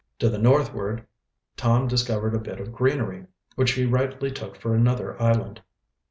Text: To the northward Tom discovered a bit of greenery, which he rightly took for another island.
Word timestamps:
To 0.17 0.29
the 0.29 0.39
northward 0.39 1.05
Tom 1.55 1.87
discovered 1.87 2.33
a 2.33 2.39
bit 2.39 2.59
of 2.59 2.71
greenery, 2.73 3.27
which 3.53 3.73
he 3.73 3.85
rightly 3.85 4.31
took 4.31 4.55
for 4.57 4.73
another 4.73 5.21
island. 5.21 5.61